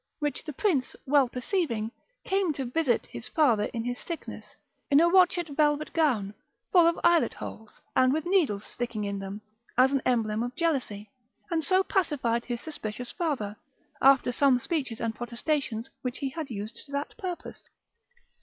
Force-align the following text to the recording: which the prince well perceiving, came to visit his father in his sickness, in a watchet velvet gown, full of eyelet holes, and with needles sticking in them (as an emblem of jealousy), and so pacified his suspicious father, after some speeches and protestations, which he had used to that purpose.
which 0.17 0.43
the 0.43 0.53
prince 0.53 0.95
well 1.05 1.29
perceiving, 1.29 1.91
came 2.25 2.51
to 2.51 2.65
visit 2.65 3.05
his 3.11 3.27
father 3.27 3.65
in 3.65 3.83
his 3.83 3.99
sickness, 3.99 4.55
in 4.89 4.99
a 4.99 5.07
watchet 5.07 5.49
velvet 5.49 5.93
gown, 5.93 6.33
full 6.71 6.87
of 6.87 6.99
eyelet 7.03 7.35
holes, 7.35 7.79
and 7.95 8.11
with 8.11 8.25
needles 8.25 8.63
sticking 8.63 9.03
in 9.03 9.19
them 9.19 9.41
(as 9.77 9.91
an 9.91 10.01
emblem 10.03 10.41
of 10.41 10.55
jealousy), 10.55 11.11
and 11.51 11.63
so 11.63 11.83
pacified 11.83 12.45
his 12.45 12.59
suspicious 12.61 13.11
father, 13.11 13.55
after 14.01 14.31
some 14.31 14.57
speeches 14.57 14.99
and 14.99 15.13
protestations, 15.13 15.87
which 16.01 16.17
he 16.17 16.29
had 16.31 16.49
used 16.49 16.77
to 16.83 16.91
that 16.91 17.15
purpose. 17.19 17.69